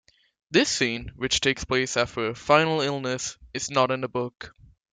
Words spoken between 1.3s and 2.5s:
takes place after her